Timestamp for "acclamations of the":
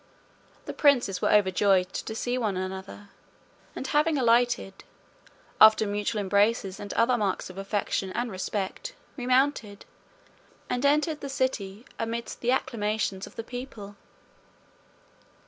12.49-13.43